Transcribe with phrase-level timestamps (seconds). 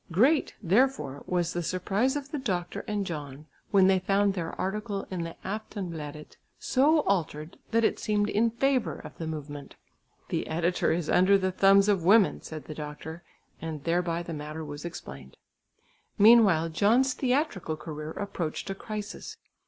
[0.11, 5.05] Great therefore was the surprise of the doctor and John when they found their article
[5.11, 9.75] in the Aftonbladet so altered that it seemed in favour of the movement.
[10.29, 13.21] "The editor is under the thumbs of women," said the doctor,
[13.61, 15.37] and thereby the matter was explained.
[16.17, 19.37] Meanwhile John's theatrical career approached a crisis.